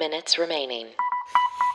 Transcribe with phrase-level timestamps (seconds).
[0.00, 0.86] minutes remaining.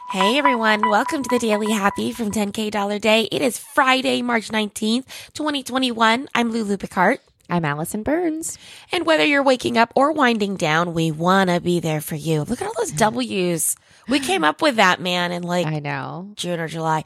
[0.10, 3.30] Hey everyone, welcome to the Daily Happy from 10K Dollar Day.
[3.32, 6.28] It is Friday, March 19th, 2021.
[6.34, 7.20] I'm Lulu Picard.
[7.52, 8.58] I'm Allison Burns.
[8.92, 12.42] And whether you're waking up or winding down, we want to be there for you.
[12.42, 13.76] Look at all those W's.
[14.08, 16.32] We came up with that, man, in like I know.
[16.36, 17.04] June or July.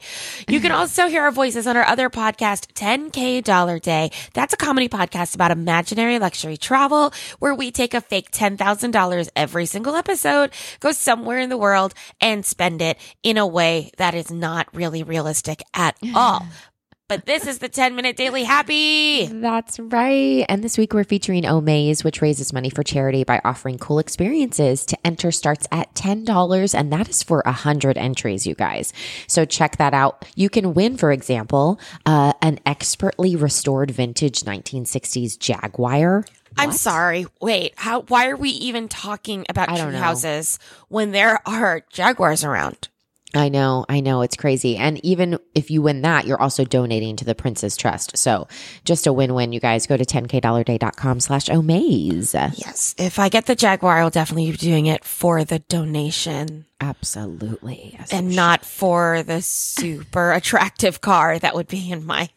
[0.48, 4.10] You can also hear our voices on our other podcast, 10K Dollar Day.
[4.34, 9.66] That's a comedy podcast about imaginary luxury travel where we take a fake $10,000 every
[9.66, 14.30] single episode, go somewhere in the world and spend it in a way that is
[14.30, 16.46] not really realistic at all.
[17.10, 19.26] But this is the 10 minute daily happy.
[19.26, 20.46] That's right.
[20.48, 24.86] And this week we're featuring Omaze, which raises money for charity by offering cool experiences.
[24.86, 28.92] To enter starts at $10, and that is for 100 entries, you guys.
[29.26, 30.24] So check that out.
[30.36, 36.24] You can win, for example, uh, an expertly restored vintage 1960s Jaguar.
[36.56, 37.26] I'm sorry.
[37.40, 42.88] Wait, how, why are we even talking about tree houses when there are jaguars around?
[43.34, 44.76] I know, I know, it's crazy.
[44.76, 48.16] And even if you win that, you're also donating to the Prince's Trust.
[48.16, 48.48] So
[48.84, 49.86] just a win-win, you guys.
[49.86, 52.34] Go to 10kdollarday.com slash Omaze.
[52.34, 52.94] Yes.
[52.98, 56.66] If I get the jaguar, I'll definitely be doing it for the donation.
[56.80, 57.94] Absolutely.
[57.98, 62.30] Yes, and not for the super attractive car that would be in my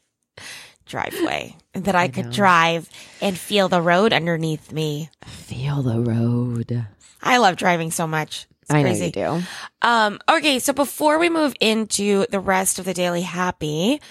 [0.85, 2.31] driveway that I, could know.
[2.31, 2.89] drive
[3.21, 5.09] and feel the road underneath me.
[5.25, 6.85] Feel the road.
[7.21, 8.47] I love driving so much.
[8.63, 9.05] It's I know crazy.
[9.05, 9.41] you do.
[9.81, 14.01] Um, okay, so before we move into the rest of the daily happy,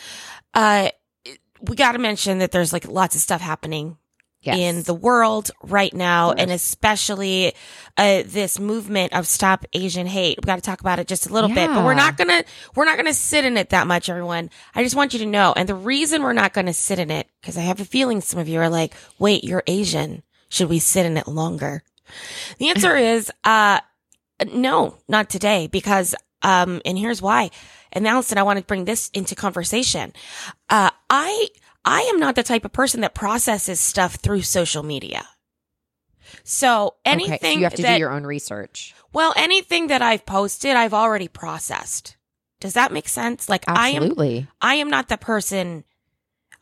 [0.54, 0.88] uh,
[1.60, 3.96] we got to mention that there's like lots of stuff happening
[4.44, 4.58] Yes.
[4.58, 7.54] in the world right now, and especially
[7.96, 10.36] uh, this movement of Stop Asian Hate.
[10.42, 12.42] We got to talk about it just a little bit, but we're not gonna
[12.74, 14.50] we're not gonna sit in it that much, everyone.
[14.74, 17.28] I just want you to know, and the reason we're not gonna sit in it
[17.40, 20.24] because I have a feeling some of you are like, "Wait, you're Asian.
[20.48, 21.84] Should we sit in it longer?"
[22.58, 23.78] The answer is, uh,
[24.44, 27.50] no, not today, because um, and here's why.
[27.92, 30.12] And Allison, I want to bring this into conversation.
[30.68, 31.48] Uh, I
[31.84, 35.26] I am not the type of person that processes stuff through social media.
[36.44, 38.94] So anything okay, so you have to that, do your own research.
[39.12, 42.16] well, anything that I've posted, I've already processed.
[42.60, 43.48] Does that make sense?
[43.48, 44.46] Like I am Absolutely.
[44.60, 45.84] I am not the person.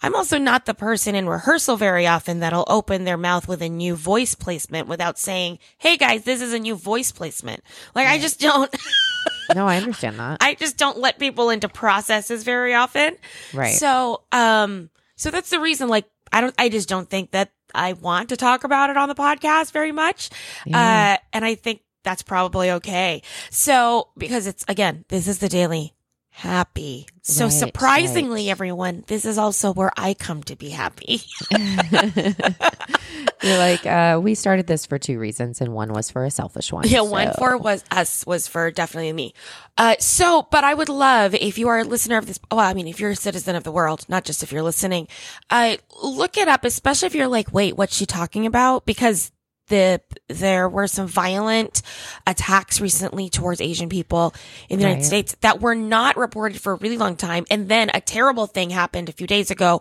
[0.03, 3.69] I'm also not the person in rehearsal very often that'll open their mouth with a
[3.69, 7.63] new voice placement without saying, Hey guys, this is a new voice placement.
[7.95, 8.75] Like I just don't,
[9.55, 10.39] no, I understand that.
[10.41, 13.17] I just don't let people into processes very often.
[13.53, 13.75] right.
[13.75, 17.93] So, um, so that's the reason, like, I don't, I just don't think that I
[17.93, 20.31] want to talk about it on the podcast very much.
[20.65, 21.19] Yeah.
[21.21, 23.23] Uh, and I think that's probably okay.
[23.51, 25.95] So, because it's, again, this is the daily
[26.31, 27.07] happy.
[27.23, 28.51] So Right, surprisingly, right.
[28.51, 31.21] everyone, this is also where I come to be happy.
[33.43, 36.73] You're like, uh, we started this for two reasons, and one was for a selfish
[36.73, 36.87] one.
[36.87, 39.35] Yeah, one for was us was for definitely me.
[39.79, 42.39] Uh, so, but I would love if you are a listener of this.
[42.51, 45.09] Well, I mean, if you're a citizen of the world, not just if you're listening,
[45.49, 48.85] uh, look it up, especially if you're like, wait, what's she talking about?
[48.85, 49.33] Because
[49.71, 51.81] the, there were some violent
[52.27, 54.35] attacks recently towards Asian people
[54.69, 57.47] in the United States that were not reported for a really long time.
[57.51, 59.81] And then a terrible thing happened a few days ago.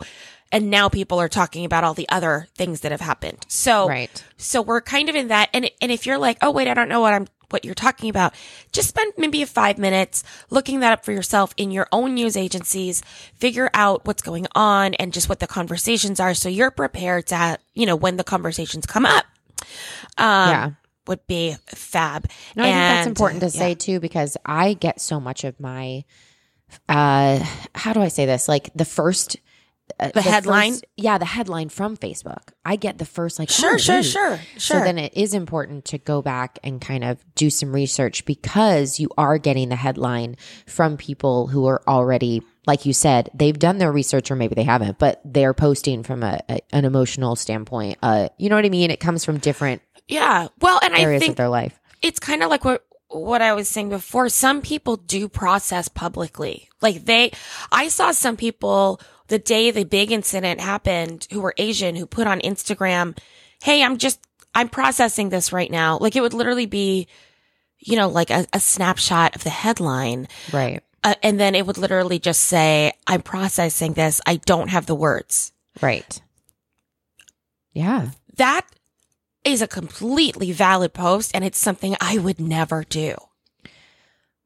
[0.51, 3.45] And now people are talking about all the other things that have happened.
[3.49, 4.23] So, Right.
[4.37, 5.49] so we're kind of in that.
[5.53, 8.09] And, and if you're like, oh, wait, I don't know what I'm, what you're talking
[8.09, 8.33] about,
[8.71, 13.01] just spend maybe five minutes looking that up for yourself in your own news agencies,
[13.35, 16.33] figure out what's going on and just what the conversations are.
[16.33, 19.25] So you're prepared to, you know, when the conversations come up.
[20.17, 20.69] Um, Yeah.
[21.07, 22.29] would be fab.
[22.55, 26.03] No, I think that's important to say too, because I get so much of my,
[26.87, 27.43] uh,
[27.73, 28.47] how do I say this?
[28.47, 29.37] Like the first,
[29.99, 30.71] uh, The headline?
[30.73, 32.49] first- yeah, the headline from Facebook.
[32.65, 34.05] I get the first like, Sure, oh, sure, wait.
[34.05, 38.25] sure, So then it is important to go back and kind of do some research
[38.25, 40.35] because you are getting the headline
[40.67, 44.63] from people who are already, like you said, they've done their research or maybe they
[44.63, 47.97] haven't, but they're posting from a, a an emotional standpoint.
[48.03, 48.91] Uh, you know what I mean?
[48.91, 50.47] It comes from different yeah.
[50.59, 51.79] Well, and I think of their life.
[52.01, 54.29] it's kind of like what what I was saying before.
[54.29, 56.69] Some people do process publicly.
[56.81, 57.31] Like they,
[57.71, 62.27] I saw some people the day the big incident happened who were Asian who put
[62.27, 63.17] on Instagram,
[63.63, 64.19] "Hey, I'm just
[64.53, 67.07] I'm processing this right now." Like it would literally be,
[67.79, 70.81] you know, like a, a snapshot of the headline, Right.
[71.03, 74.19] uh, and then it would literally just say, "I'm processing this.
[74.25, 76.21] I don't have the words." Right.
[77.73, 78.09] Yeah.
[78.37, 78.65] That
[79.45, 83.15] is a completely valid post, and it's something I would never do.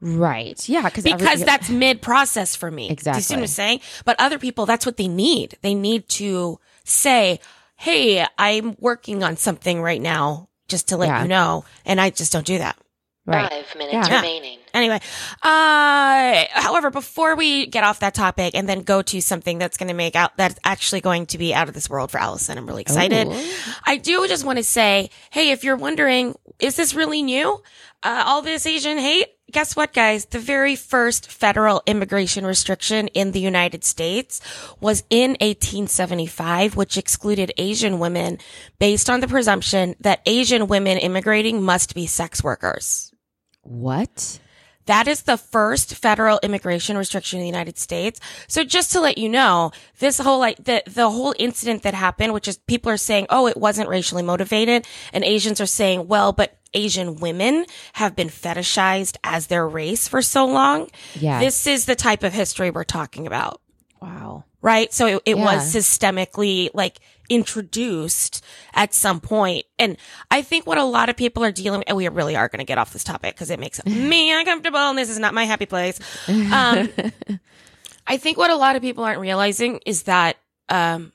[0.06, 0.68] Right.
[0.68, 0.90] Yeah.
[0.90, 2.90] Cause because every- that's mid process for me.
[2.90, 3.38] Do you see what Exactly.
[3.44, 3.80] I'm saying?
[4.04, 5.58] But other people, that's what they need.
[5.62, 7.40] They need to say,
[7.78, 11.22] Hey, I'm working on something right now just to let Yeah.
[11.24, 11.64] you know.
[11.86, 12.78] And I just don't do that.
[13.26, 13.50] Right.
[13.50, 14.18] Five minutes Yeah.
[14.18, 14.60] remaining.
[14.74, 15.00] Anyway,
[15.44, 19.88] uh, however, before we get off that topic and then go to something that's going
[19.90, 22.66] to make out, that's actually going to be out of this world for Allison, I'm
[22.68, 23.28] really excited.
[23.28, 23.54] Ooh.
[23.86, 27.62] I do just want to say, hey, if you're wondering, is this really new?
[28.02, 29.28] Uh, all this Asian hate?
[29.54, 30.26] Guess what, guys?
[30.26, 34.42] The very first federal immigration restriction in the United States
[34.82, 38.40] was in 1875, which excluded Asian women
[38.80, 43.14] based on the presumption that Asian women immigrating must be sex workers.
[43.62, 44.40] What?
[44.88, 48.20] That is the first federal immigration restriction in the United States.
[48.48, 52.34] So just to let you know, this whole like the the whole incident that happened,
[52.34, 56.34] which is people are saying, "Oh, it wasn't racially motivated," and Asians are saying, "Well,
[56.34, 61.42] but Asian women have been fetishized as their race for so long." Yes.
[61.44, 63.62] This is the type of history we're talking about,
[64.02, 64.44] Wow.
[64.62, 64.92] right?
[64.94, 67.00] So it, it was systemically like
[67.30, 68.44] introduced
[68.74, 69.66] at some point.
[69.80, 69.98] And
[70.30, 72.66] I think what a lot of people are dealing and we really are going to
[72.66, 75.66] get off this topic because it makes me uncomfortable and this is not my happy
[75.66, 76.00] place.
[76.28, 76.90] Um,
[78.08, 80.38] I think what a lot of people aren't realizing is that,
[80.70, 81.12] um,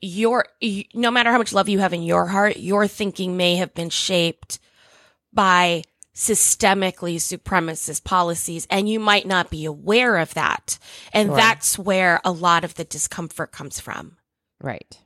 [0.00, 0.46] your,
[0.94, 3.88] no matter how much love you have in your heart, your thinking may have been
[3.90, 4.58] shaped
[5.34, 5.82] by
[6.14, 10.78] systemically supremacist policies and you might not be aware of that.
[11.12, 11.36] And Sure.
[11.36, 14.16] that's where a lot of the discomfort comes from.
[14.60, 14.96] Right.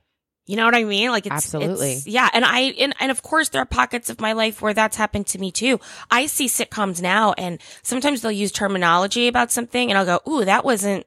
[0.45, 1.09] You know what I mean?
[1.11, 1.89] Like it's Absolutely.
[1.91, 2.29] it's- yeah.
[2.33, 5.27] And I and, and of course there are pockets of my life where that's happened
[5.27, 5.79] to me too.
[6.11, 10.45] I see sitcoms now and sometimes they'll use terminology about something and I'll go, ooh,
[10.45, 11.05] that wasn't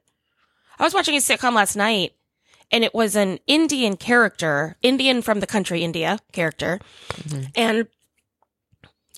[0.78, 2.12] I was watching a sitcom last night
[2.72, 6.80] and it was an Indian character, Indian from the country India character.
[7.14, 7.42] Mm-hmm.
[7.54, 7.88] And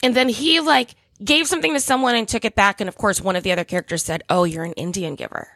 [0.02, 3.20] and then he like gave something to someone and took it back and of course
[3.20, 5.48] one of the other characters said, "Oh, you're an Indian giver."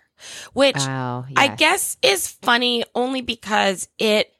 [0.52, 4.32] Which Oh, I guess is funny only because it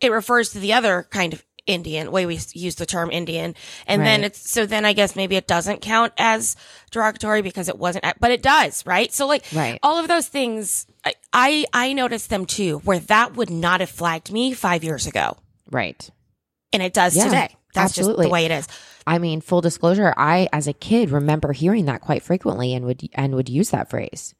[0.00, 3.54] it refers to the other kind of Indian way we use the term Indian,
[3.86, 6.56] and then it's so then I guess maybe it doesn't count as
[6.90, 9.12] derogatory because it wasn't, but it does, right?
[9.12, 9.78] So like Right.
[9.82, 13.90] all of those things, I, I I noticed them too, where that would not have
[13.90, 15.36] flagged me five years ago,
[15.70, 16.08] Right.
[16.72, 17.56] and it does Yeah, today.
[17.74, 18.26] That's just absolutely.
[18.26, 18.66] the way it is.
[19.06, 23.08] I mean, full disclosure, I as a kid remember hearing that quite frequently and would
[23.14, 24.34] and would use that phrase.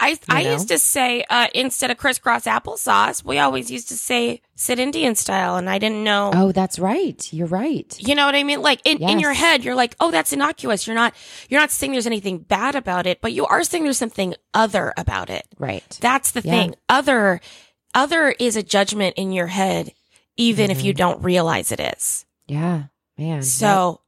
[0.00, 0.52] I I know?
[0.52, 5.14] used to say uh, instead of crisscross applesauce, we always used to say sit Indian
[5.14, 6.30] style, and I didn't know.
[6.34, 7.30] Oh, that's right.
[7.32, 7.94] You're right.
[8.00, 8.62] You know what I mean?
[8.62, 10.86] Like in, in your head, you're like, oh, that's innocuous.
[10.86, 11.14] You're not,
[11.48, 14.92] you're not saying there's anything bad about it, but you are saying there's something other
[14.96, 15.46] about it.
[15.58, 15.84] Right.
[16.00, 16.50] That's the Yeah.
[16.52, 16.74] thing.
[16.88, 17.40] Other,
[17.94, 19.92] other is a judgment in your head,
[20.36, 20.86] even if Mm-hmm.
[20.86, 22.24] you don't realize it is.
[22.52, 22.84] Yeah.
[23.18, 23.42] Man.
[23.42, 24.00] So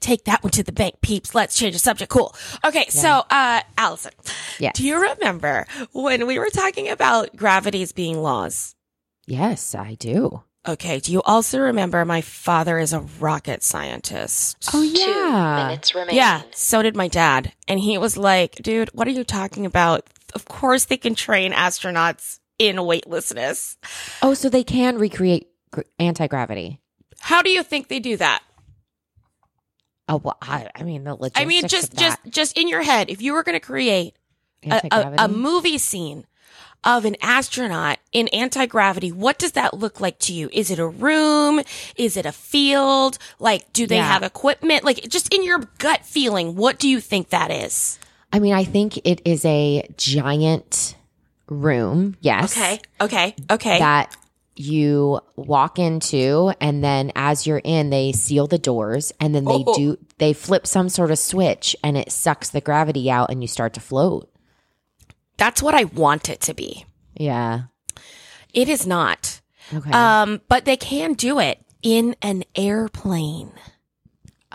[0.00, 1.34] take that one to the bank, peeps.
[1.34, 2.10] Let's change the subject.
[2.10, 2.34] Cool.
[2.64, 2.86] Okay.
[2.88, 4.12] So, uh, Allison,
[4.58, 4.74] Yes.
[4.76, 8.74] do you remember when we were talking about gravities being laws?
[9.26, 10.42] Yes, I do.
[10.66, 10.98] Okay.
[10.98, 14.70] Do you also remember my father is a rocket scientist?
[14.74, 15.66] Oh yeah.
[15.66, 16.16] minutes remaining.
[16.16, 17.52] Yeah, so did my dad.
[17.68, 20.08] And he was like, dude, what are you talking about?
[20.34, 23.76] Of course they can train astronauts in weightlessness.
[24.22, 26.80] Oh, so they can recreate gr- anti gravity.
[27.20, 28.42] How do you think they do that?
[30.08, 31.40] Oh well, I, I mean the logistics.
[31.40, 34.14] I mean, just just just in your head, if you were going to create
[34.64, 36.26] a, a, a movie scene
[36.84, 40.48] of an astronaut in anti-gravity, what does that look like to you?
[40.52, 41.60] Is it a room?
[41.96, 43.18] Is it a field?
[43.40, 44.06] Like, do they Yeah.
[44.06, 44.84] have equipment?
[44.84, 47.98] Like, just in your gut feeling, what do you think that is?
[48.32, 50.94] I mean, I think it is a giant
[51.48, 52.16] room.
[52.20, 52.56] Yes.
[52.56, 53.78] Okay, okay, okay.
[53.80, 54.16] That
[54.58, 59.64] you walk into, and then as you're in, they seal the doors, and then they
[59.66, 59.74] Oh.
[59.74, 63.48] do they flip some sort of switch, and it sucks the gravity out, and you
[63.48, 64.30] start to float.
[65.36, 66.86] That's what I want it to be.
[67.14, 67.64] Yeah.
[68.54, 69.40] It is not.
[69.74, 69.90] Okay.
[69.90, 73.52] Um, but they can do it in an airplane.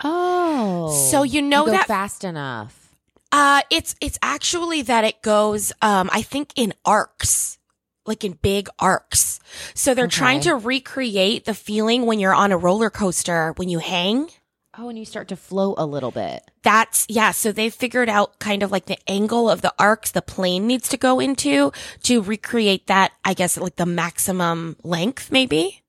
[0.02, 0.90] oh.
[1.10, 2.94] So you know go that fast enough.
[3.30, 7.58] uh it's it's actually that it goes um I think in arcs.
[8.04, 9.38] Like in big arcs.
[9.74, 13.78] So they're trying to recreate the feeling when you're on a roller coaster when you
[13.78, 14.28] hang.
[14.76, 16.42] Oh, and you start to float a little bit.
[16.62, 20.22] That's yeah, so they figured out kind of like the angle of the arcs the
[20.22, 21.72] plane needs to go into
[22.04, 25.82] to recreate that, I guess like the maximum length maybe.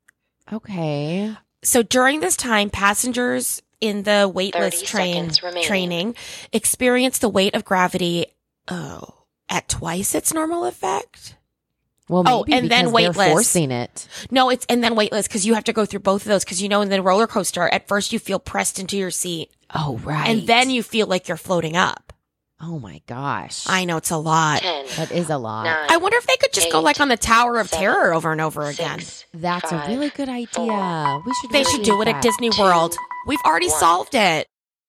[0.51, 1.33] Okay.
[1.63, 6.15] So during this time, passengers in the weightless train training
[6.51, 8.25] experience the weight of gravity
[8.69, 11.35] oh, at twice its normal effect.
[12.09, 13.29] Well, Oh, and then because they're weightless.
[13.31, 14.07] forcing it.
[14.29, 16.61] No, it's and then weightless because you have to go through both of those because
[16.61, 19.97] you know in the roller coaster at first you feel pressed into your seat Oh,
[20.03, 20.27] right.
[20.27, 22.11] and then you feel like you're floating up.
[22.61, 23.65] Oh my gosh.
[23.67, 24.61] I know it's a lot.
[24.61, 25.63] 10, that is a lot.
[25.65, 28.13] 9, I wonder if they could just go like on the Tower of seven, Terror
[28.13, 28.99] over and over again.
[28.99, 30.47] 6, That's a really good idea.
[30.53, 32.21] four, we should They really should do it at.
[32.21, 32.95] Disney World.
[33.27, 33.79] We've already one.
[33.79, 34.47] solved it.